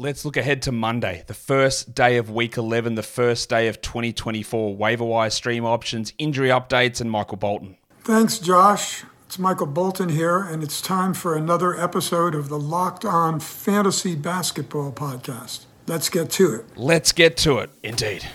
[0.00, 3.82] Let's look ahead to Monday, the first day of week 11, the first day of
[3.82, 4.74] 2024.
[4.74, 7.76] Waiver wire stream options, injury updates, and Michael Bolton.
[8.02, 9.04] Thanks, Josh.
[9.26, 14.14] It's Michael Bolton here, and it's time for another episode of the Locked On Fantasy
[14.14, 15.66] Basketball Podcast.
[15.86, 16.64] Let's get to it.
[16.76, 18.26] Let's get to it, indeed.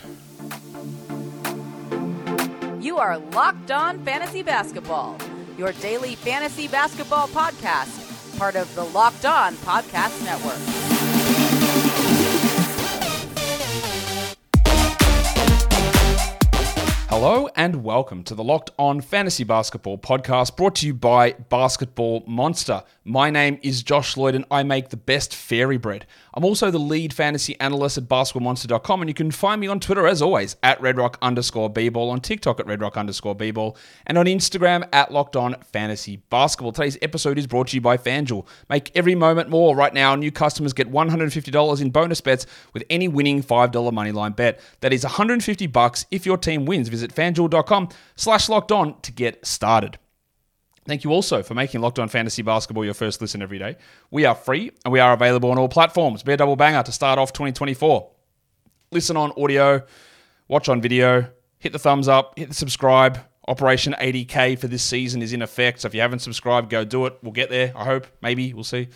[2.80, 5.18] You are Locked On Fantasy Basketball,
[5.58, 11.15] your daily fantasy basketball podcast, part of the Locked On Podcast Network.
[17.18, 22.26] Hello and welcome to the Locked On Fantasy Basketball podcast brought to you by Basketball
[22.28, 22.84] Monster.
[23.08, 26.08] My name is Josh Lloyd and I make the best fairy bread.
[26.34, 30.08] I'm also the lead fantasy analyst at basketballmonster.com and you can find me on Twitter
[30.08, 34.90] as always at redrock underscore bball, on TikTok at redrock underscore bball, and on Instagram
[34.92, 36.72] at Locked On Fantasy Basketball.
[36.72, 38.48] Today's episode is brought to you by FanDuel.
[38.72, 39.76] Make every moment more.
[39.76, 44.60] Right now, new customers get $150 in bonus bets with any winning $5 moneyline bet.
[44.80, 46.90] That is 150 bucks if your team wins.
[46.90, 50.00] Visit fanduel.com slash locked on to get started.
[50.88, 53.76] Thank you also for making Locked On Fantasy Basketball your first listen every day.
[54.12, 56.22] We are free and we are available on all platforms.
[56.22, 58.12] Be a double banger to start off 2024.
[58.92, 59.82] Listen on audio,
[60.48, 63.20] watch on video, hit the thumbs up, hit the subscribe.
[63.48, 65.82] Operation 80K for this season is in effect.
[65.82, 67.18] So if you haven't subscribed, go do it.
[67.24, 68.06] We'll get there, I hope.
[68.22, 68.54] Maybe.
[68.54, 68.88] We'll see.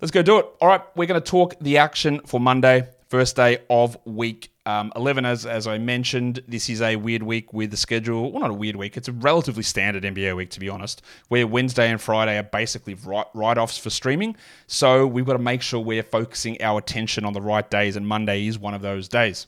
[0.00, 0.46] Let's go do it.
[0.60, 4.92] All right, we're going to talk the action for Monday, first day of week um,
[4.96, 8.30] 11, as, as I mentioned, this is a weird week with the schedule.
[8.30, 8.98] Well, not a weird week.
[8.98, 12.94] It's a relatively standard NBA week, to be honest, where Wednesday and Friday are basically
[13.32, 14.36] write offs for streaming.
[14.66, 18.06] So we've got to make sure we're focusing our attention on the right days, and
[18.06, 19.46] Monday is one of those days.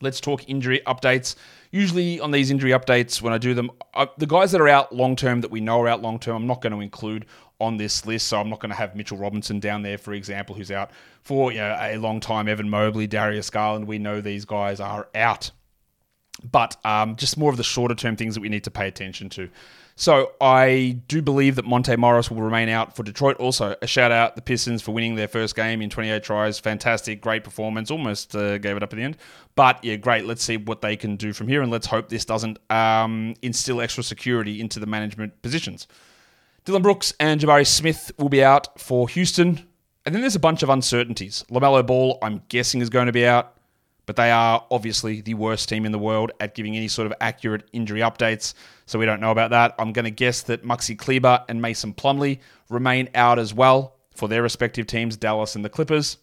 [0.00, 1.34] Let's talk injury updates.
[1.70, 4.94] Usually, on these injury updates, when I do them, uh, the guys that are out
[4.94, 7.26] long term that we know are out long term, I'm not going to include
[7.62, 8.26] on this list.
[8.26, 10.90] So I'm not going to have Mitchell Robinson down there, for example, who's out
[11.22, 12.48] for you know, a long time.
[12.48, 15.52] Evan Mobley, Darius Garland, we know these guys are out.
[16.50, 19.28] But um, just more of the shorter term things that we need to pay attention
[19.30, 19.48] to.
[19.94, 23.36] So I do believe that Monte Morris will remain out for Detroit.
[23.36, 26.58] Also, a shout out the Pistons for winning their first game in 28 tries.
[26.58, 27.90] Fantastic, great performance.
[27.90, 29.18] Almost uh, gave it up at the end,
[29.54, 30.24] but yeah, great.
[30.24, 33.80] Let's see what they can do from here, and let's hope this doesn't um, instill
[33.80, 35.86] extra security into the management positions.
[36.64, 39.66] Dillon Brooks and Jabari Smith will be out for Houston.
[40.06, 41.44] And then there's a bunch of uncertainties.
[41.50, 43.56] LaMelo Ball, I'm guessing, is going to be out,
[44.06, 47.14] but they are obviously the worst team in the world at giving any sort of
[47.20, 48.54] accurate injury updates.
[48.86, 49.74] So we don't know about that.
[49.76, 54.28] I'm going to guess that Maxi Kleber and Mason Plumlee remain out as well for
[54.28, 56.18] their respective teams, Dallas and the Clippers.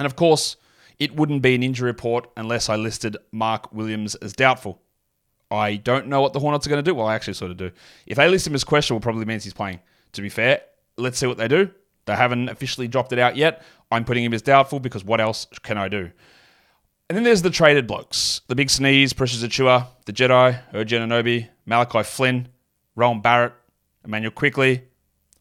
[0.00, 0.56] And of course,
[0.98, 4.80] it wouldn't be an injury report unless I listed Mark Williams as doubtful.
[5.50, 6.94] I don't know what the Hornets are going to do.
[6.94, 7.70] Well, I actually sort of do.
[8.06, 9.80] If they list him as questionable, probably means he's playing.
[10.12, 10.62] To be fair,
[10.96, 11.70] let's see what they do.
[12.06, 13.62] They haven't officially dropped it out yet.
[13.90, 16.10] I'm putting him as doubtful because what else can I do?
[17.08, 18.40] And then there's the traded blokes.
[18.48, 22.48] The Big Sneeze, Precious Achiuwa, the Jedi, Urgen Anunoby, Malachi Flynn,
[22.96, 23.52] Rowan Barrett,
[24.04, 24.84] Immanuel Quickley.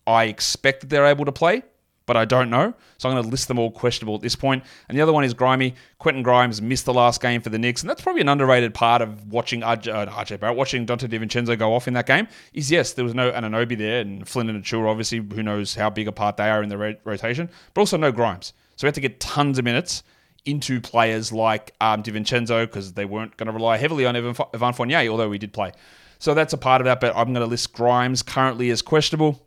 [0.05, 1.63] I expect that they're able to play
[2.05, 2.73] but I don't know.
[2.97, 4.63] So I'm going to list them all questionable at this point.
[4.87, 5.75] And the other one is Grimy.
[5.99, 9.01] Quentin Grimes missed the last game for the Knicks, and that's probably an underrated part
[9.01, 12.27] of watching RJ, uh, RJ Barrett, watching Donte DiVincenzo go off in that game.
[12.53, 15.89] Is yes, there was no Anunoby there, and Flynn and Achiuwa, obviously, who knows how
[15.89, 18.53] big a part they are in the rotation, but also no Grimes.
[18.75, 20.03] So we have to get tons of minutes
[20.45, 24.73] into players like um, DiVincenzo because they weren't going to rely heavily on Evan, Evan
[24.73, 25.71] Fournier, although we did play.
[26.19, 29.42] So that's a part of that, but I'm going to list Grimes currently as questionable.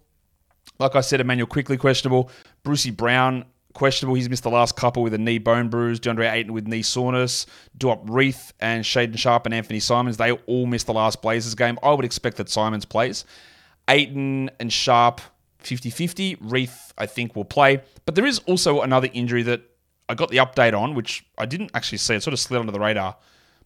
[0.78, 2.30] Like I said, Immanuel Quickley questionable.
[2.62, 4.14] Brucey Brown questionable.
[4.14, 6.00] He's missed the last couple with a knee bone bruise.
[6.00, 7.46] DeAndre Ayton with knee soreness.
[7.78, 11.78] Duop Reath and Shaedon Sharpe and Anthony Simons, they all missed the last Blazers game.
[11.82, 13.24] I would expect that Simons plays.
[13.88, 15.20] Ayton and Sharpe
[15.58, 16.36] 50 50.
[16.40, 17.82] Reath, I think, will play.
[18.04, 19.62] But there is also another injury that
[20.08, 22.14] I got the update on, which I didn't actually see.
[22.14, 23.16] It sort of slid under the radar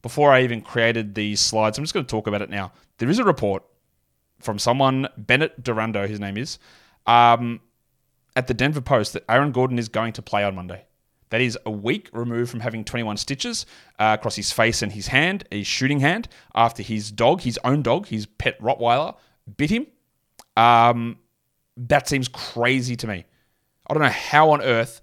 [0.02, 1.78] before I even created these slides.
[1.78, 2.72] I'm just going to talk about it now.
[2.98, 3.62] There is a report
[4.40, 6.58] from someone, Bennett Durando, his name is,
[7.06, 7.60] um,
[8.36, 10.84] at the Denver Post that Aaron Gordon is going to play on Monday.
[11.30, 13.64] That is a week removed from having 21 stitches
[13.98, 17.82] uh, across his face and his hand, his shooting hand, after his dog, his own
[17.82, 19.16] dog, his pet Rottweiler,
[19.56, 19.86] bit him.
[20.56, 21.18] Um,
[21.76, 23.24] that seems crazy to me.
[23.88, 25.00] I don't know how on earth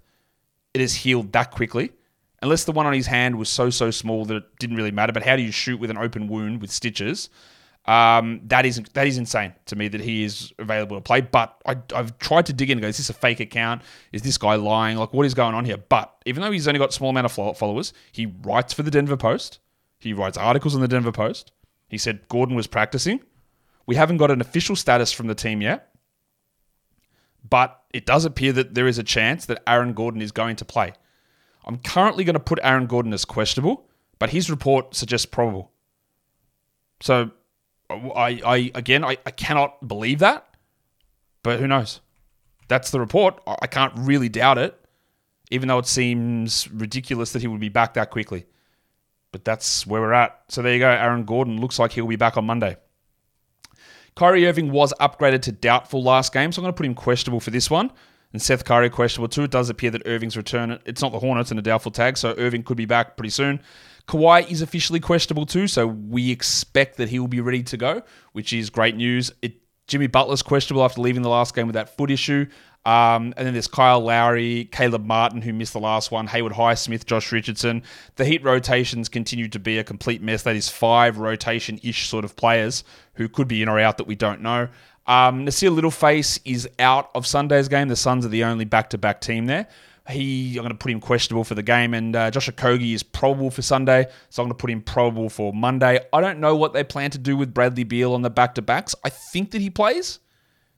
[0.74, 1.92] it has healed that quickly,
[2.42, 5.12] unless the one on his hand was so, so small that it didn't really matter.
[5.12, 7.30] But how do you shoot with an open wound with stitches?
[7.88, 11.22] Um, that is that is insane to me that he is available to play.
[11.22, 13.80] But I, have tried to dig in and go, is this a fake account?
[14.12, 14.98] Is this guy lying?
[14.98, 15.78] Like, what is going on here?
[15.78, 18.90] But even though he's only got a small amount of followers, he writes for the
[18.90, 19.60] Denver Post.
[19.98, 21.52] He writes articles in the Denver Post.
[21.88, 23.20] He said Gordon was practicing.
[23.86, 25.94] We haven't got an official status from the team yet,
[27.48, 30.66] but it does appear that there is a chance that Aaron Gordon is going to
[30.66, 30.92] play.
[31.64, 33.88] I'm currently going to put Aaron Gordon as questionable,
[34.18, 35.72] but his report suggests probable.
[37.00, 37.30] So,
[37.90, 40.46] I, I again, I, I cannot believe that,
[41.42, 42.00] but who knows?
[42.68, 43.40] That's the report.
[43.46, 44.78] I can't really doubt it,
[45.50, 48.46] even though it seems ridiculous that he would be back that quickly.
[49.32, 50.38] But that's where we're at.
[50.48, 50.88] So there you go.
[50.88, 52.76] Aaron Gordon looks like he'll be back on Monday.
[54.16, 57.40] Kyrie Irving was upgraded to doubtful last game, so I'm going to put him questionable
[57.40, 57.92] for this one.
[58.32, 59.44] And Seth Curry questionable too.
[59.44, 60.78] It does appear that Irving's return.
[60.84, 63.60] It's not the Hornets and a doubtful tag, so Irving could be back pretty soon.
[64.08, 68.02] Kawhi is officially questionable too, so we expect that he will be ready to go,
[68.32, 69.30] which is great news.
[69.42, 72.46] It, Jimmy Butler's questionable after leaving the last game with that foot issue.
[72.86, 77.04] Um, and then there's Kyle Lowry, Caleb Martin, who missed the last one, Haywood Highsmith,
[77.04, 77.82] Josh Richardson.
[78.16, 80.42] The Heat rotations continue to be a complete mess.
[80.42, 82.84] That is five rotation ish sort of players
[83.14, 84.68] who could be in or out that we don't know.
[85.06, 87.88] Um, Nassir Littleface is out of Sunday's game.
[87.88, 89.66] The Suns are the only back to back team there.
[90.08, 93.02] He, I'm going to put him questionable for the game, and uh, Josh Okogie is
[93.02, 96.00] probable for Sunday, so I'm going to put him probable for Monday.
[96.12, 98.62] I don't know what they plan to do with Bradley Beal on the back to
[98.62, 98.94] backs.
[99.04, 100.20] I think that he plays.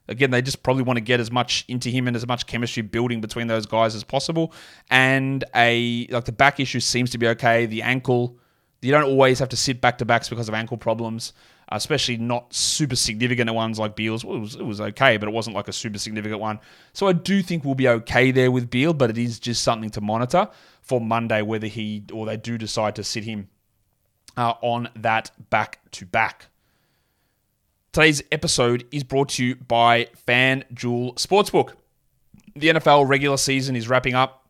[0.07, 2.83] Again, they just probably want to get as much into him and as much chemistry
[2.83, 4.53] building between those guys as possible.
[4.89, 7.65] And a like the back issue seems to be okay.
[7.65, 8.37] The ankle,
[8.81, 11.31] you don't always have to sit back to backs because of ankle problems,
[11.71, 14.25] especially not super significant ones like Beal's.
[14.25, 16.59] Well, it, was, it was okay, but it wasn't like a super significant one.
[16.93, 19.89] So I do think we'll be okay there with Beal, but it is just something
[19.91, 20.49] to monitor
[20.81, 23.47] for Monday whether he or they do decide to sit him
[24.37, 26.47] uh, on that back to back.
[27.91, 31.73] Today's episode is brought to you by FanDuel Sportsbook.
[32.55, 34.40] The NFL regular season is wrapping up,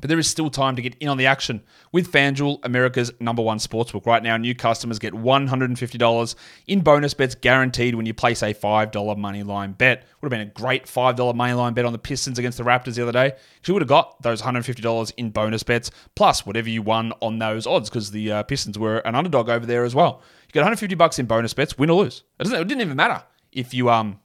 [0.00, 1.62] but there is still time to get in on the action
[1.92, 4.06] with FanDuel, America's number one sportsbook.
[4.06, 6.34] Right now, new customers get $150
[6.66, 10.04] in bonus bets guaranteed when you place a $5 money line bet.
[10.20, 12.94] Would have been a great $5 money line bet on the Pistons against the Raptors
[12.94, 13.32] the other day.
[13.66, 17.66] You would have got those $150 in bonus bets, plus whatever you won on those
[17.66, 20.22] odds, because the uh, Pistons were an underdog over there as well.
[20.46, 22.24] You get 150 bucks in bonus bets, win or lose.
[22.38, 23.22] It, it didn't even matter
[23.52, 24.20] if you um.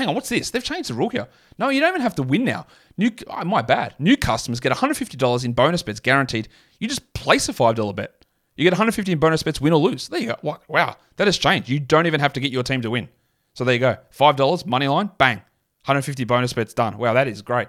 [0.00, 0.50] Hang on, what's this?
[0.50, 1.28] They've changed the rule here.
[1.58, 2.66] No, you don't even have to win now.
[2.96, 3.94] New, oh, my bad.
[3.98, 6.48] New customers get $150 in bonus bets guaranteed.
[6.78, 8.24] You just place a $5 bet.
[8.56, 10.08] You get 150 in bonus bets, win or lose.
[10.08, 10.58] There you go.
[10.68, 11.68] Wow, that has changed.
[11.68, 13.10] You don't even have to get your team to win.
[13.52, 13.98] So there you go.
[14.18, 15.36] $5, money line, bang.
[15.84, 16.96] 150 bonus bets done.
[16.96, 17.68] Wow, that is great.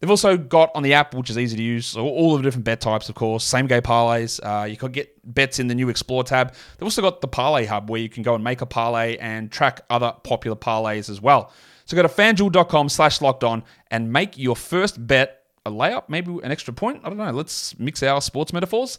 [0.00, 2.64] They've also got on the app, which is easy to use, all of the different
[2.64, 3.42] bet types, of course.
[3.42, 4.38] Same game parlays.
[4.42, 6.54] Uh, you can get bets in the new Explore tab.
[6.76, 9.50] They've also got the Parlay Hub, where you can go and make a parlay and
[9.50, 11.52] track other popular parlays as well.
[11.84, 16.30] So go to fanduel.com slash locked on and make your first bet a layup, maybe
[16.42, 17.00] an extra point.
[17.02, 17.30] I don't know.
[17.30, 18.98] Let's mix our sports metaphors.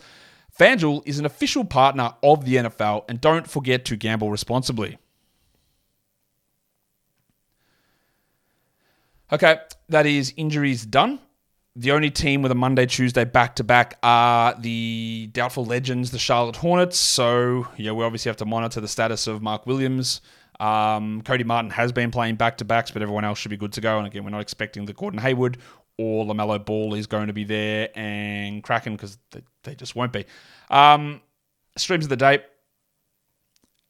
[0.57, 4.98] FanDuel is an official partner of the NFL, and don't forget to gamble responsibly.
[9.31, 9.60] Okay,
[9.90, 11.20] that is injuries done.
[11.76, 16.18] The only team with a Monday, Tuesday back to back are the doubtful legends, the
[16.18, 16.98] Charlotte Hornets.
[16.98, 20.22] So, yeah, we obviously have to monitor the status of Mark Williams.
[20.60, 23.72] Um, Cody Martin has been playing back to backs, but everyone else should be good
[23.74, 24.00] to go.
[24.00, 25.60] And again, we're not expecting the Gordon Hayward
[26.00, 30.12] or LaMelo Ball is going to be there and Kraken because they, they, just won't
[30.12, 30.25] be.
[30.72, 31.22] Um,
[31.78, 32.40] streams of the day.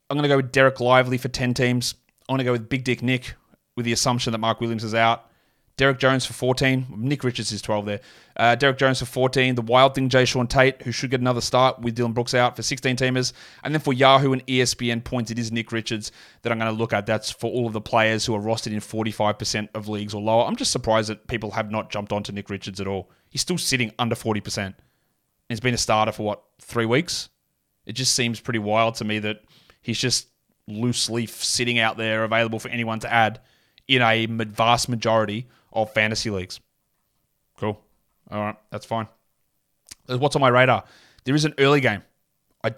[0.10, 1.96] I'm going to go with Dereck Lively for 10 teams.
[2.28, 3.36] I'm going to go with Big Dick Nick
[3.76, 5.29] with the assumption that Mark Williams is out.
[5.80, 6.88] Derrick Jones for 14.
[6.98, 8.02] Nick Richards is 12 there.
[8.36, 9.56] Uh, Derrick Jones for 14.
[9.56, 12.64] The Wild Thing, Jae'Sean Tate, who should get another start with Dillon Brooks out for
[12.64, 13.32] 16 teamers.
[13.64, 16.12] And then for Yahoo and ESPN points, it is Nick Richards
[16.42, 17.06] that I'm going to look at.
[17.06, 20.44] That's for all of the players who are rostered in 45% of leagues or lower.
[20.44, 23.10] I'm just surprised that people have not jumped onto Nick Richards at all.
[23.30, 24.74] He's still sitting under 40%.
[25.48, 27.30] He's been a starter for what, three weeks?
[27.86, 29.44] It just seems pretty wild to me that
[29.82, 30.28] he's just
[30.68, 33.40] loose leaf sitting out there available for anyone to add
[33.88, 36.60] in a vast majority of fantasy leagues.
[37.58, 37.80] Cool.
[38.32, 39.08] All right, that's fine.
[40.08, 40.84] What's on my radar?
[41.26, 42.04] There is an early game.
[42.64, 42.74] I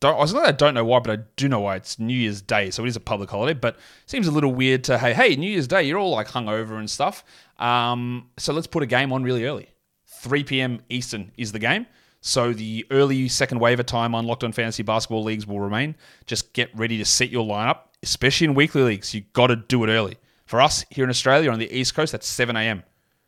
[0.00, 0.16] don't.
[0.16, 1.76] I was I don't know why, but I do know why.
[1.76, 3.54] It's New Year's Day, so it is a public holiday.
[3.54, 5.84] But seems a little weird to hey, hey, New Year's Day.
[5.84, 7.24] You're all like hungover and stuff.
[7.58, 9.68] Um, so let's put a game on really early.
[10.06, 10.80] 3 p.m.
[10.88, 11.86] Eastern is the game.
[12.20, 15.96] So the early second waiver time on Locked On Fantasy Basketball leagues will remain.
[16.26, 19.12] Just get ready to set your lineup, especially in weekly leagues.
[19.12, 20.16] You got to do it early.
[20.52, 22.82] For us here in Australia on the East Coast, that's 7 a.m.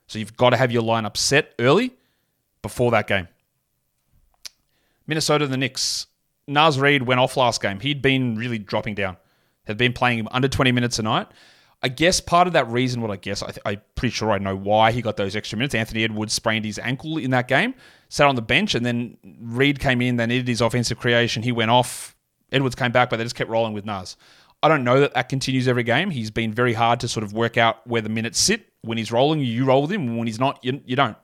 [0.08, 1.94] So you've got to have your lineup set early
[2.60, 3.28] before that game.
[5.06, 6.06] Minnesota, the Knicks.
[6.46, 7.80] Naz Reid went off last game.
[7.80, 9.16] He'd been really dropping down.
[9.66, 11.28] Had been playing under 20 minutes a night.
[11.82, 14.54] I guess part of that reason, what I guess, I am pretty sure I know
[14.54, 15.74] why he got those extra minutes.
[15.74, 17.72] Anthony Edwards sprained his ankle in that game,
[18.10, 20.16] sat on the bench, and then Reed came in.
[20.16, 21.42] They needed his offensive creation.
[21.42, 22.14] He went off.
[22.52, 24.18] Edwards came back, but they just kept rolling with Naz.
[24.64, 26.08] I don't know that that continues every game.
[26.08, 28.72] He's been very hard to sort of work out where the minutes sit.
[28.80, 30.16] When he's rolling, you roll with him.
[30.16, 31.18] When he's not, you, you don't.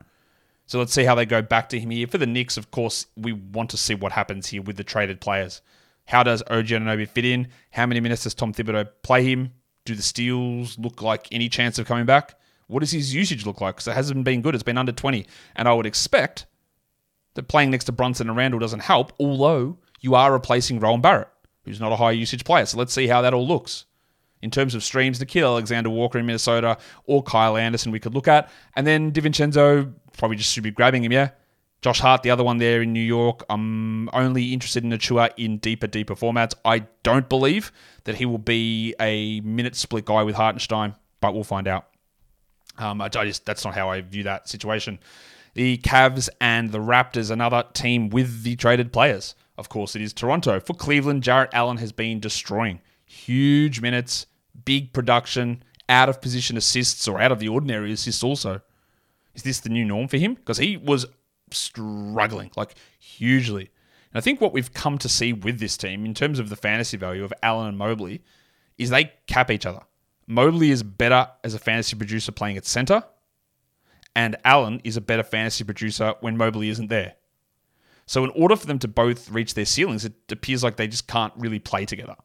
[0.66, 2.06] So let's see how they go back to him here.
[2.06, 5.22] For the Knicks, of course, we want to see what happens here with the traded
[5.22, 5.62] players.
[6.04, 7.48] How does OG Anunoby fit in?
[7.70, 9.54] How many minutes does Tom Thibodeau play him?
[9.86, 12.34] Do the steals look like any chance of coming back?
[12.66, 13.76] What does his usage look like?
[13.76, 14.54] Because it hasn't been good.
[14.54, 15.24] It's been under 20.
[15.56, 16.44] And I would expect
[17.36, 21.28] that playing next to Brunson and Randle doesn't help, although you are replacing Rowan Barrett,
[21.70, 22.66] who's not a high usage player.
[22.66, 23.86] So let's see how that all looks.
[24.42, 28.14] In terms of streams, to kill, Alexander Walker in Minnesota or Kyle Anderson we could
[28.14, 28.50] look at.
[28.74, 31.30] And then DiVincenzo, probably just should be grabbing him, yeah?
[31.82, 33.44] Josh Hart, the other one there in New York.
[33.48, 36.54] I'm only interested in Achiuwa in deeper, deeper formats.
[36.64, 37.72] I don't believe
[38.04, 41.86] that he will be a minute split guy with Hartenstein, but we'll find out.
[42.76, 44.98] Um, I just that's not how I view that situation.
[45.54, 49.34] The Cavs and the Raptors, another team with the traded players.
[49.60, 50.58] Of course, it is Toronto.
[50.58, 54.24] For Cleveland, Jarrett Allen has been destroying huge minutes,
[54.64, 58.62] big production, out of position assists or out of the ordinary assists also.
[59.34, 60.32] Is this the new norm for him?
[60.32, 61.04] Because he was
[61.50, 63.68] struggling, like hugely.
[64.14, 66.56] And I think what we've come to see with this team in terms of the
[66.56, 68.22] fantasy value of Allen and Mobley
[68.78, 69.82] is they cap each other.
[70.26, 73.04] Mobley is better as a fantasy producer playing at center,
[74.16, 77.16] and Allen is a better fantasy producer when Mobley isn't there.
[78.10, 81.06] So, in order for them to both reach their ceilings, it appears like they just
[81.06, 82.16] can't really play together.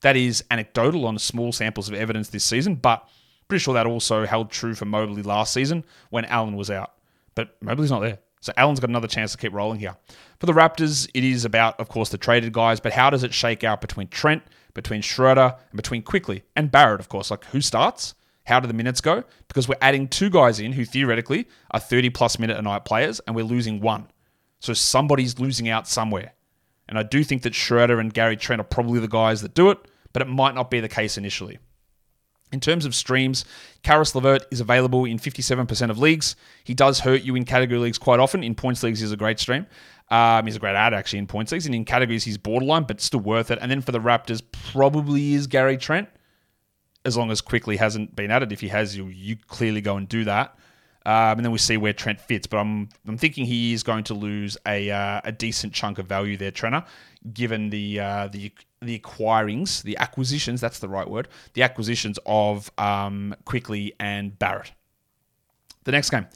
[0.00, 3.06] That is anecdotal on small samples of evidence this season, but
[3.46, 6.94] pretty sure that also held true for Mobley last season when Allen was out.
[7.34, 8.18] But Mobley's not there.
[8.40, 9.94] So Allen's got another chance to keep rolling here.
[10.40, 13.34] For the Raptors, it is about, of course, the traded guys, but how does it
[13.34, 17.30] shake out between Trent, between Schroeder, and between Quickley and Barrett, of course?
[17.30, 18.14] Like who starts?
[18.46, 19.22] How do the minutes go?
[19.48, 23.20] Because we're adding two guys in who theoretically are 30 plus minute a night players,
[23.26, 24.06] and we're losing one.
[24.66, 26.32] So somebody's losing out somewhere.
[26.88, 29.70] And I do think that Schroeder and Gary Trent are probably the guys that do
[29.70, 29.78] it,
[30.12, 31.58] but it might not be the case initially.
[32.50, 33.44] In terms of streams,
[33.84, 36.34] Caris LeVert is available in 57% of leagues.
[36.64, 38.42] He does hurt you in category leagues quite often.
[38.42, 39.66] In points leagues, he's a great stream.
[40.10, 43.00] Um, he's a great ad actually in points leagues, and in categories, he's borderline, but
[43.00, 43.58] still worth it.
[43.62, 44.42] And then for the Raptors,
[44.72, 46.08] probably is Gary Trent,
[47.04, 48.50] as long as Quickley hasn't been added.
[48.50, 50.56] If he has, you you clearly go and do that.
[51.06, 52.48] Um, and then we see where Trent fits.
[52.48, 56.06] But I'm I'm thinking he is going to lose a uh, a decent chunk of
[56.06, 56.84] value there, Trenner,
[57.32, 60.60] given the uh, the the acquirings, the acquisitions.
[60.60, 61.28] That's the right word.
[61.54, 64.72] The acquisitions of um, Quickley and Barrett.
[65.84, 66.26] The next game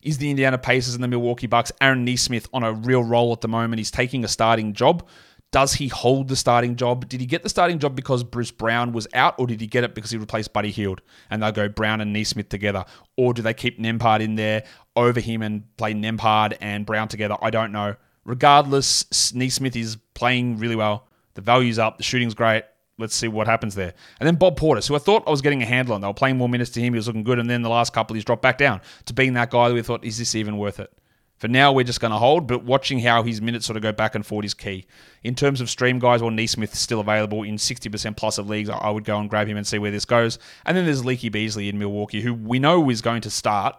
[0.00, 1.72] is the Indiana Pacers and the Milwaukee Bucks.
[1.80, 3.78] Aaron Nesmith on a real roll at the moment.
[3.78, 5.06] He's taking a starting job.
[5.52, 7.08] Does he hold the starting job?
[7.08, 9.82] Did he get the starting job because Bruce Brown was out, or did he get
[9.82, 12.84] it because he replaced Buddy Hield and they'll go Brown and Nesmith together?
[13.16, 14.64] Or do they keep Nembhard in there
[14.94, 17.36] over him and play Nembhard and Brown together?
[17.42, 17.96] I don't know.
[18.24, 21.08] Regardless, Nesmith is playing really well.
[21.34, 22.64] The value's up, the shooting's great.
[22.98, 23.94] Let's see what happens there.
[24.20, 26.02] And then Bob Portis, who I thought I was getting a handle on.
[26.02, 26.92] They were playing more minutes to him.
[26.92, 27.38] He was looking good.
[27.38, 29.80] And then the last couple, he's dropped back down to being that guy that we
[29.80, 30.92] thought, is this even worth it?
[31.40, 33.92] For now, we're just going to hold, but watching how his minutes sort of go
[33.92, 34.84] back and forth is key.
[35.24, 38.68] In terms of stream guys, well, Nesmith is still available in 60% plus of leagues.
[38.68, 40.38] I would go and grab him and see where this goes.
[40.66, 43.74] And then there's Leaky Beasley in Milwaukee, who we know is going to start,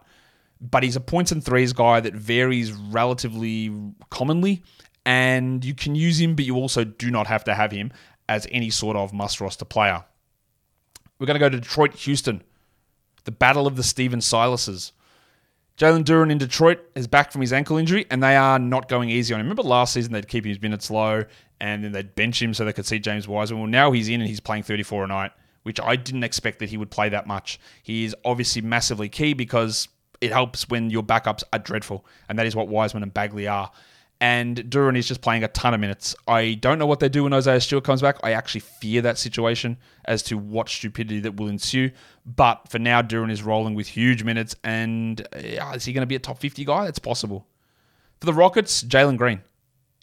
[0.59, 3.71] but he's a points and threes guy that varies relatively
[4.09, 4.63] commonly.
[5.05, 7.93] And you can use him, but you also do not have to have him
[8.27, 10.03] as any sort of must roster player.
[11.19, 12.41] We're going to go to Detroit, Houston.
[13.25, 14.93] The battle of the Stephen Silases.
[15.77, 19.09] Jalen Duren in Detroit is back from his ankle injury, and they are not going
[19.09, 19.45] easy on him.
[19.47, 21.23] Remember last season they'd keep his minutes low,
[21.59, 23.61] and then they'd bench him so they could see James Wiseman.
[23.61, 25.31] Well, now he's in and he's playing 34 a night,
[25.63, 27.59] which I didn't expect that he would play that much.
[27.81, 29.87] He is obviously massively key because
[30.19, 33.71] it helps when your backups are dreadful, and that is what Wiseman and Bagley are
[34.21, 36.15] and Duren is just playing a ton of minutes.
[36.27, 38.17] I don't know what they do when Isaiah Stewart comes back.
[38.23, 41.89] I actually fear that situation as to what stupidity that will ensue.
[42.23, 46.07] But for now, Duren is rolling with huge minutes, and uh, is he going to
[46.07, 46.85] be a top 50 guy?
[46.85, 47.47] That's possible.
[48.19, 49.41] For the Rockets, Jalen Green.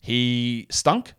[0.02, 1.12] He stunk,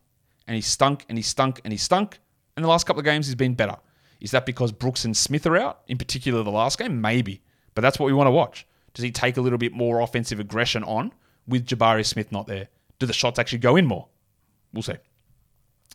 [0.45, 2.19] and he stunk, and he stunk, and he stunk.
[2.57, 3.77] And the last couple of games, he's been better.
[4.19, 5.83] Is that because Brooks and Smith are out?
[5.87, 6.99] In particular, the last game?
[6.99, 7.43] Maybe.
[7.75, 8.67] But that's what we want to watch.
[8.93, 11.13] Does he take a little bit more offensive aggression on
[11.47, 12.67] with Jabari Smith not there?
[12.99, 14.07] Do the shots actually go in more?
[14.73, 14.95] We'll see.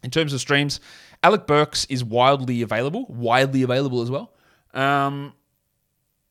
[0.02, 0.80] In terms of streams,
[1.22, 4.34] Alec Burks is wildly available, widely available as well.
[4.74, 5.32] Um,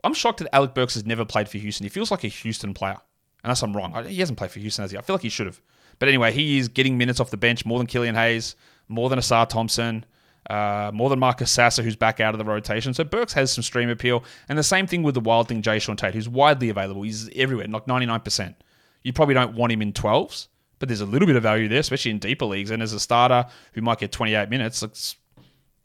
[0.04, 1.86] I'm shocked that Alec Burks has never played for Houston.
[1.86, 2.98] He feels like a Houston player.
[3.44, 4.06] Unless I'm wrong.
[4.06, 4.98] He hasn't played for Houston, has he?
[4.98, 5.60] I feel like he should have.
[6.00, 8.56] But anyway, he is getting minutes off the bench more than Killian Hayes,
[8.88, 10.06] more than Ausar Thompson,
[10.50, 12.94] uh, more than Marcus Sasser, who's back out of the rotation.
[12.94, 14.24] So Burks has some stream appeal.
[14.48, 17.04] And the same thing with the wild thing, Jae'Sean Tate, who's widely available.
[17.04, 18.56] He's everywhere, like 99%.
[19.04, 20.48] You probably don't want him in 12s,
[20.84, 22.70] but there's a little bit of value there, especially in deeper leagues.
[22.70, 25.16] And as a starter who might get 28 minutes, it's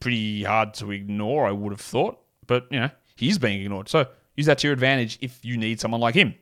[0.01, 2.19] pretty hard to ignore, I would have thought.
[2.47, 3.87] But, you know, he's being ignored.
[3.87, 6.35] So use that to your advantage if you need someone like him.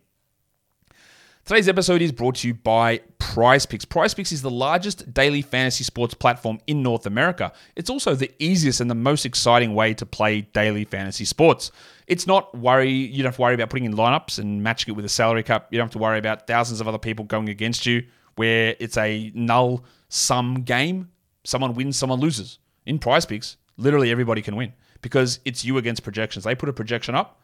[1.45, 3.85] Today's episode is brought to you by Prize Picks.
[3.85, 7.53] Picks is the largest daily fantasy sports platform in North America.
[7.75, 11.71] It's also the easiest and the most exciting way to play daily fantasy sports.
[12.07, 14.95] It's not worry, you don't have to worry about putting in lineups and matching it
[14.95, 15.67] with a salary cap.
[15.69, 18.03] You don't have to worry about thousands of other people going against you
[18.37, 21.09] where it's a null sum game.
[21.43, 22.59] Someone wins, someone loses.
[22.85, 26.45] In Prize Picks, literally everybody can win because it's you against projections.
[26.45, 27.41] They put a projection up,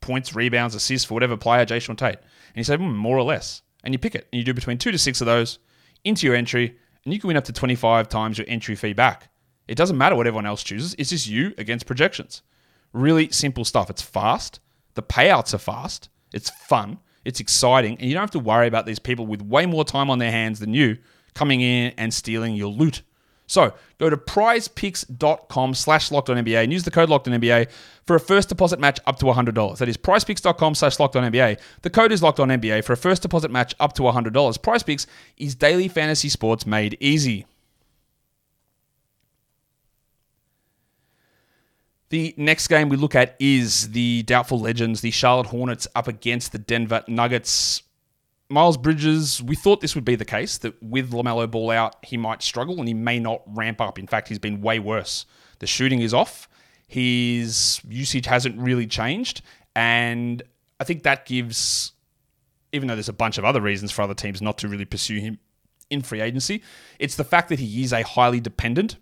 [0.00, 2.18] points, rebounds, assists for whatever player, Jae'Sean Tate.
[2.18, 3.62] And you say, hmm, more or less.
[3.84, 4.26] And you pick it.
[4.32, 5.58] And you do between two to six of those
[6.04, 9.30] into your entry, and you can win up to 25 times your entry fee back.
[9.66, 12.42] It doesn't matter what everyone else chooses, it's just you against projections.
[12.92, 13.90] Really simple stuff.
[13.90, 14.60] It's fast,
[14.94, 18.86] the payouts are fast, it's fun, it's exciting, and you don't have to worry about
[18.86, 20.98] these people with way more time on their hands than you
[21.34, 23.02] coming in and stealing your loot.
[23.46, 27.70] So go to prizepicks.com slash locked on NBA and use the code locked on NBA
[28.06, 29.78] for a first deposit match up to $100.
[29.78, 31.60] That is prizepicks.com slash locked on NBA.
[31.82, 34.62] The code is locked on NBA for a first deposit match up to $100.
[34.62, 37.46] Prize Picks is daily fantasy sports made easy.
[42.10, 46.52] The next game we look at is the doubtful legends, the Charlotte Hornets up against
[46.52, 47.82] the Denver Nuggets.
[48.50, 52.16] Miles Bridges, we thought this would be the case that with LaMelo Ball out, he
[52.16, 53.98] might struggle and he may not ramp up.
[53.98, 55.24] In fact, he's been way worse.
[55.60, 56.48] The shooting is off,
[56.86, 59.40] his usage hasn't really changed.
[59.74, 60.42] And
[60.78, 61.92] I think that gives,
[62.72, 65.18] even though there's a bunch of other reasons for other teams not to really pursue
[65.18, 65.38] him
[65.90, 66.62] in free agency,
[66.98, 68.96] it's the fact that he is a highly dependent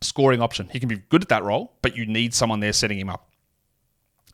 [0.00, 0.68] scoring option.
[0.70, 3.28] He can be good at that role, but you need someone there setting him up.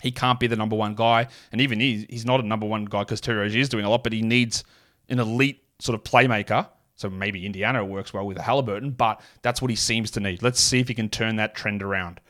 [0.03, 2.85] He can't be the number one guy, and even he, he's not a number one
[2.85, 4.63] guy because Terry Rozier is doing a lot, but he needs
[5.09, 6.69] an elite sort of playmaker.
[6.97, 10.43] So maybe Indiana works well with a Halliburton, but that's what he seems to need.
[10.43, 12.21] Let's see if he can turn that trend around.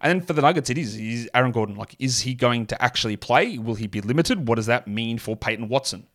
[0.00, 1.76] And then for the Nuggets, it is, is Aaron Gordon.
[1.76, 3.56] Like, is he going to actually play?
[3.58, 4.48] Will he be limited?
[4.48, 6.06] What does that mean for Peyton Watson?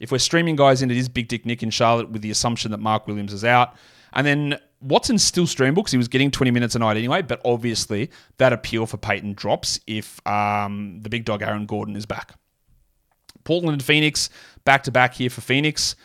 [0.00, 2.72] If we're streaming guys in, it is Big Dick Nick in Charlotte with the assumption
[2.72, 3.74] that Mark Williams is out.
[4.12, 7.40] And then Watson's still streamable because he was getting 20 minutes a night anyway, but
[7.44, 12.34] obviously that appeal for Peyton drops if um, the big dog Aaron Gordon is back.
[13.44, 14.30] Portland and Phoenix,
[14.64, 15.96] back to back here for Phoenix.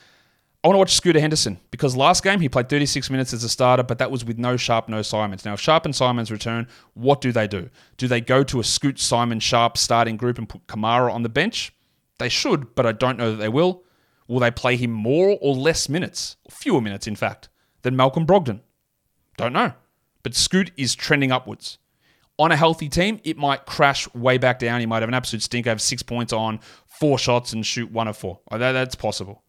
[0.63, 3.49] I want to watch Scooter Henderson because last game he played 36 minutes as a
[3.49, 5.45] starter, but that was with no Sharpe, no Simons.
[5.45, 7.69] Now, if Sharpe and Simons return, what do they do?
[7.97, 11.29] Do they go to a Scoot, Simon, Sharpe starting group and put Camara on the
[11.29, 11.73] bench?
[12.17, 13.83] They should, but I don't know that they will.
[14.27, 16.37] Will they play him more or less minutes?
[16.49, 17.49] Fewer minutes, in fact,
[17.83, 18.61] than Malcolm Brogdon?
[19.37, 19.73] Don't know.
[20.23, 21.77] But Scoot is trending upwards.
[22.39, 24.79] On a healthy team, it might crash way back down.
[24.79, 28.07] He might have an absolute stink, have six points on, four shots, and shoot one
[28.07, 28.39] of four.
[28.51, 29.43] That's possible.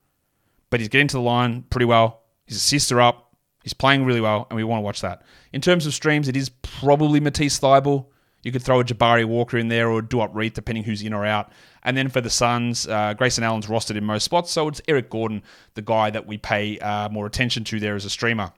[0.70, 2.22] But he's getting to the line pretty well.
[2.46, 3.34] His assists are up.
[3.62, 5.22] He's playing really well, and we want to watch that.
[5.52, 8.06] In terms of streams, it is probably Matisse Thybulle.
[8.42, 11.26] You could throw a Jabari Walker in there or Duop Reath, depending who's in or
[11.26, 11.52] out.
[11.82, 15.10] And then for the Suns, uh, Grayson Allen's rostered in most spots, so it's Eric
[15.10, 15.42] Gordon,
[15.74, 18.52] the guy that we pay uh, more attention to there as a streamer.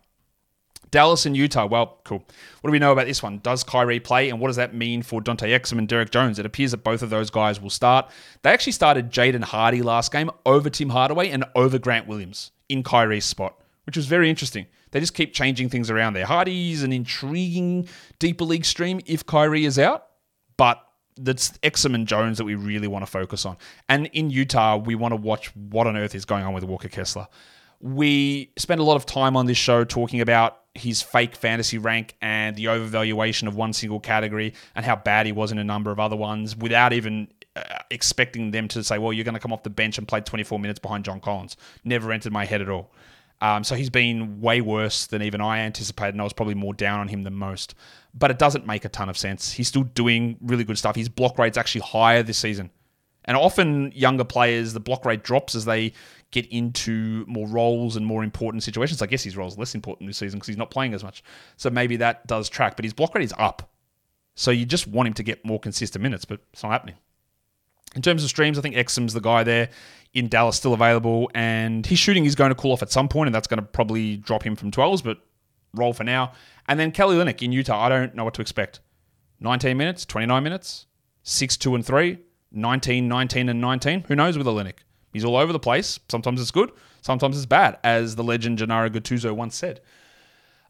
[0.90, 1.66] Dallas and Utah.
[1.66, 2.24] Well, cool.
[2.60, 3.38] What do we know about this one?
[3.38, 6.38] Does Kyrie play, and what does that mean for Dante Exum and Derrick Jones?
[6.38, 8.10] It appears that both of those guys will start.
[8.42, 12.82] They actually started Jaden Hardy last game over Tim Hardaway and over Grant Williams in
[12.82, 14.66] Kyrie's spot, which was very interesting.
[14.90, 16.26] They just keep changing things around there.
[16.26, 20.06] Hardy's an intriguing deeper league stream if Kyrie is out,
[20.56, 20.84] but
[21.16, 23.56] that's Exum and Jones that we really want to focus on.
[23.88, 26.88] And in Utah, we want to watch what on earth is going on with Walker
[26.88, 27.28] Kessler.
[27.80, 32.16] We spend a lot of time on this show talking about his fake fantasy rank
[32.22, 35.90] and the overvaluation of one single category and how bad he was in a number
[35.90, 39.52] of other ones without even uh, expecting them to say, well, you're going to come
[39.52, 41.56] off the bench and play 24 minutes behind John Collins.
[41.84, 42.92] Never entered my head at all.
[43.40, 46.74] Um, so he's been way worse than even I anticipated, and I was probably more
[46.74, 47.74] down on him than most.
[48.14, 49.52] But it doesn't make a ton of sense.
[49.52, 50.94] He's still doing really good stuff.
[50.94, 52.70] His block rate's actually higher this season.
[53.24, 55.92] And often younger players, the block rate drops as they
[56.30, 59.02] get into more roles and more important situations.
[59.02, 61.22] I guess his role's less important this season because he's not playing as much.
[61.56, 63.70] So maybe that does track, but his block rate is up.
[64.34, 66.96] So you just want him to get more consistent minutes, but it's not happening.
[67.96, 69.68] In terms of streams, I think Exum's the guy there
[70.14, 73.26] in Dallas still available, and his shooting is going to cool off at some point,
[73.26, 75.18] and that's going to probably drop him from 12s, but
[75.74, 76.32] roll for now.
[76.68, 78.80] And then Kelly Olynyk in Utah, I don't know what to expect.
[79.40, 80.86] 19 minutes, 29 minutes,
[81.24, 82.18] 6, 2, and 3,
[82.52, 84.04] 19, 19, and 19.
[84.06, 84.78] Who knows with Olynyk?
[85.12, 85.98] He's all over the place.
[86.08, 86.70] Sometimes it's good,
[87.02, 89.80] sometimes it's bad, as the legend Gennaro Gattuso once said.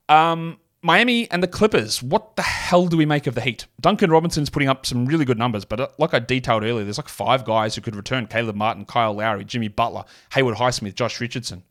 [0.08, 2.02] Um, Miami and the Clippers.
[2.02, 3.66] What the hell do we make of the Heat?
[3.80, 6.96] Duncan Robinson's putting up some really good numbers, but uh, like I detailed earlier, there's
[6.96, 11.20] like five guys who could return Caleb Martin, Kyle Lowry, Jimmy Butler, Haywood Highsmith, Josh
[11.20, 11.64] Richardson.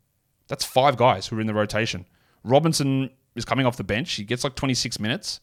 [0.48, 2.06] That's five guys who are in the rotation.
[2.44, 4.14] Robinson is coming off the bench.
[4.14, 5.40] He gets like 26 minutes,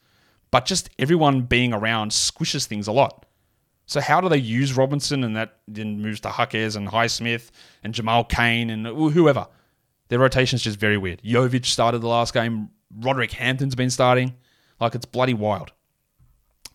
[0.52, 3.26] but just everyone being around squishes things a lot.
[3.86, 7.50] So how do they use Robinson and that then moves to Huckers and Highsmith
[7.84, 9.46] and Jamal Cain and whoever?
[10.08, 11.22] Their rotation's just very weird.
[11.22, 12.70] Jovic started the last game.
[12.94, 14.34] Roderick Hampton's been starting.
[14.80, 15.72] Like it's bloody wild.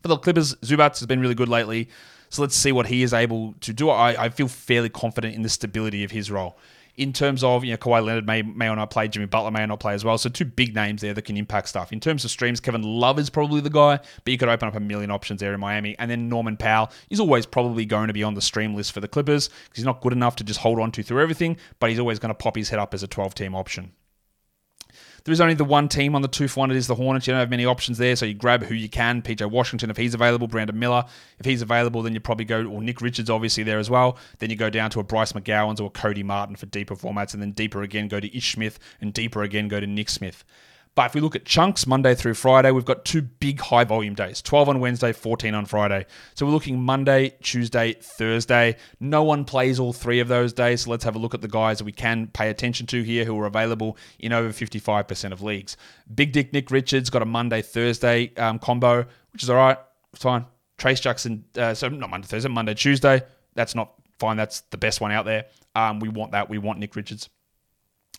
[0.01, 1.89] For the Clippers, Zubac has been really good lately.
[2.29, 3.89] So let's see what he is able to do.
[3.89, 6.57] I, I feel fairly confident in the stability of his role
[6.97, 9.63] in terms of, you know, Kawhi Leonard may, may or not play, Jimmy Butler may
[9.63, 10.17] or not play as well.
[10.17, 11.91] So two big names there that can impact stuff.
[11.91, 14.75] In terms of streams, Kevin Love is probably the guy, but you could open up
[14.75, 15.95] a million options there in Miami.
[15.99, 18.99] And then Norman Powell is always probably going to be on the stream list for
[18.99, 21.89] the Clippers because he's not good enough to just hold on to through everything, but
[21.89, 23.93] he's always going to pop his head up as a 12 team option.
[25.23, 26.71] There is only the one team on the two for one.
[26.71, 27.27] It is the Hornets.
[27.27, 29.21] You don't have many options there, so you grab who you can.
[29.21, 30.47] PJ Washington, if he's available.
[30.47, 31.05] Brandon Miller,
[31.39, 34.17] if he's available, then you probably go, or Nick Richards, obviously, there as well.
[34.39, 37.41] Then you go down to a Bryce McGowens or Cody Martin for deeper formats, and
[37.41, 40.43] then deeper again go to Ish Smith, and deeper again go to Nick Smith.
[40.93, 44.13] But if we look at chunks, Monday through Friday, we've got two big high volume
[44.13, 46.05] days 12 on Wednesday, 14 on Friday.
[46.35, 48.75] So we're looking Monday, Tuesday, Thursday.
[48.99, 50.81] No one plays all three of those days.
[50.81, 53.23] So let's have a look at the guys that we can pay attention to here
[53.23, 55.77] who are available in over 55% of leagues.
[56.13, 59.77] Big Dick Nick Richards got a Monday, Thursday um, combo, which is all right.
[60.13, 60.45] Fine.
[60.77, 63.21] Trayce Jackson, uh, so not Monday, Thursday, Monday, Tuesday.
[63.53, 64.35] That's not fine.
[64.35, 65.45] That's the best one out there.
[65.75, 66.49] Um, we want that.
[66.49, 67.29] We want Nick Richards.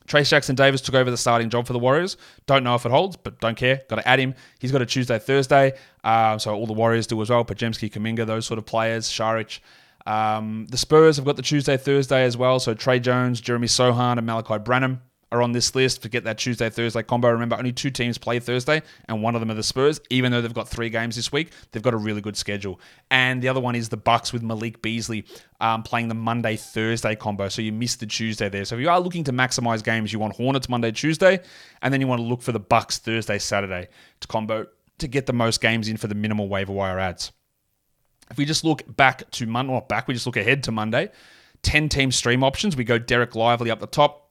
[0.06, 2.16] Trayce Jackson Davis took over the starting job for the Warriors.
[2.46, 3.82] Don't know if it holds, but don't care.
[3.88, 4.34] Got to add him.
[4.58, 5.72] He's got a Tuesday, Thursday.
[6.04, 7.44] Uh, so all the Warriors do as well.
[7.44, 9.08] Podziemski, Kuminga, those sort of players.
[9.08, 9.60] Saric.
[10.04, 12.58] Um, the Spurs have got the Tuesday, Thursday as well.
[12.58, 15.00] So Tre Jones, Jeremy Sochan, and Malaki Branham
[15.32, 17.30] are on this list Forget that Tuesday Thursday combo.
[17.30, 20.00] Remember, only two teams play Thursday, and one of them are the Spurs.
[20.10, 22.80] Even though they've got three games this week, they've got a really good schedule.
[23.10, 25.24] And the other one is the Bucks with Malik Beasley
[25.60, 27.48] um, playing the Monday Thursday combo.
[27.48, 28.64] So you missed the Tuesday there.
[28.64, 31.40] So if you are looking to maximize games, you want Hornets Monday Tuesday,
[31.80, 33.88] and then you want to look for the Bucks Thursday Saturday
[34.20, 34.66] to combo
[34.98, 37.32] to get the most games in for the minimal waiver wire ads.
[38.30, 41.10] If we just look back to Monday, not back, we just look ahead to Monday.
[41.62, 42.76] 10 team stream options.
[42.76, 44.21] We go Derek Lively up the top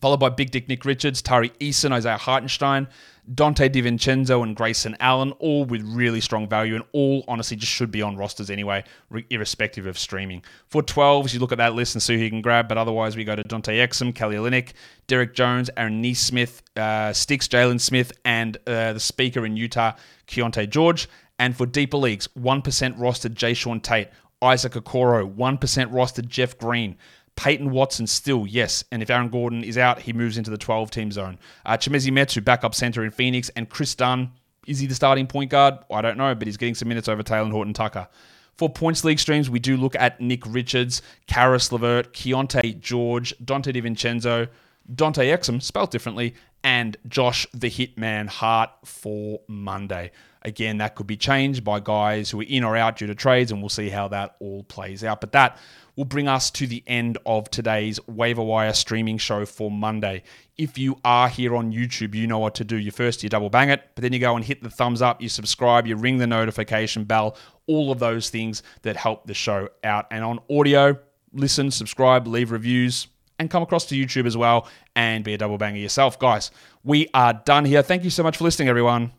[0.00, 2.88] followed by Big Dick Nick Richards, Tari Eason, Isaiah Hartenstein,
[3.34, 7.90] Donte DiVincenzo, and Grayson Allen, all with really strong value, and all honestly just should
[7.90, 8.84] be on rosters anyway,
[9.30, 10.42] irrespective of streaming.
[10.68, 13.16] For 12s, you look at that list and see who you can grab, but otherwise
[13.16, 14.72] we go to Dante Exum, Kelly Olynyk,
[15.08, 19.92] Derrick Jones, Aaron Nesmith, uh, Sticks, Jalen Smith, and uh, the speaker in Utah,
[20.28, 21.08] Keyonte George.
[21.38, 24.08] And for deeper leagues, 1% rostered Jae'Sean Tate,
[24.40, 25.58] Isaac Okoro, 1%
[25.90, 26.96] rostered Jeff Green,
[27.36, 28.84] Peyton Watson still, yes.
[28.90, 31.38] And if Aaron Gordon is out, he moves into the 12 team zone.
[31.64, 33.50] Uh, Chimezie Metu, backup center in Phoenix.
[33.50, 34.32] And Kris Dunn,
[34.66, 35.74] is he the starting point guard?
[35.90, 38.08] I don't know, but he's getting some minutes over Talen Horton Tucker.
[38.54, 43.74] For points league streams, we do look at Nick Richards, Caris LeVert, Keyonte George, Donte
[43.74, 44.48] DiVincenzo,
[44.94, 50.10] Dante Exum, spelled differently, and Josh the Hitman Hart for Monday.
[50.46, 53.50] Again, that could be changed by guys who are in or out due to trades,
[53.50, 55.20] and we'll see how that all plays out.
[55.20, 55.58] But that
[55.96, 60.22] will bring us to the end of today's waiver wire streaming show for Monday.
[60.56, 62.76] If you are here on YouTube, you know what to do.
[62.76, 65.20] You first you double bang it, but then you go and hit the thumbs up,
[65.20, 69.68] you subscribe, you ring the notification bell, all of those things that help the show
[69.82, 70.06] out.
[70.12, 70.96] And on audio,
[71.32, 73.08] listen, subscribe, leave reviews,
[73.40, 76.20] and come across to YouTube as well and be a double banger yourself.
[76.20, 76.52] Guys,
[76.84, 77.82] we are done here.
[77.82, 79.10] Thank you so much for listening, everyone.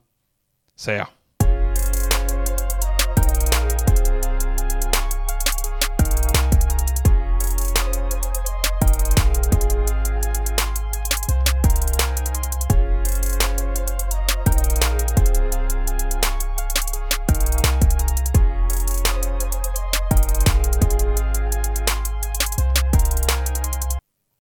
[0.78, 1.08] See ya.